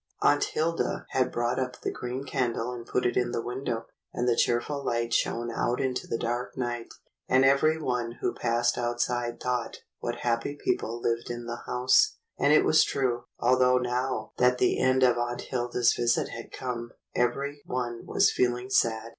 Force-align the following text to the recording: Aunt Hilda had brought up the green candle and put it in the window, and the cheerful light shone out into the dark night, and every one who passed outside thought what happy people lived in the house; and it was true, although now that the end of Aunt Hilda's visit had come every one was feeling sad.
Aunt 0.23 0.43
Hilda 0.45 1.05
had 1.11 1.31
brought 1.31 1.59
up 1.59 1.79
the 1.79 1.91
green 1.91 2.23
candle 2.23 2.71
and 2.73 2.87
put 2.87 3.05
it 3.05 3.15
in 3.15 3.31
the 3.33 3.39
window, 3.43 3.85
and 4.11 4.27
the 4.27 4.35
cheerful 4.35 4.83
light 4.83 5.13
shone 5.13 5.51
out 5.51 5.79
into 5.79 6.07
the 6.07 6.17
dark 6.17 6.57
night, 6.57 6.87
and 7.29 7.45
every 7.45 7.79
one 7.79 8.13
who 8.13 8.33
passed 8.33 8.79
outside 8.79 9.39
thought 9.39 9.81
what 9.99 10.21
happy 10.21 10.55
people 10.59 10.99
lived 10.99 11.29
in 11.29 11.45
the 11.45 11.65
house; 11.67 12.15
and 12.39 12.51
it 12.51 12.65
was 12.65 12.83
true, 12.83 13.25
although 13.37 13.77
now 13.77 14.31
that 14.37 14.57
the 14.57 14.79
end 14.79 15.03
of 15.03 15.19
Aunt 15.19 15.41
Hilda's 15.41 15.93
visit 15.93 16.29
had 16.29 16.51
come 16.51 16.89
every 17.15 17.61
one 17.67 18.01
was 18.07 18.31
feeling 18.31 18.71
sad. 18.71 19.09